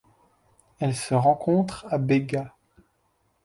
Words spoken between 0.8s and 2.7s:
se rencontre à Bega.